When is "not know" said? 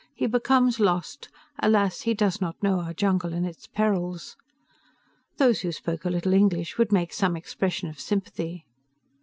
2.41-2.79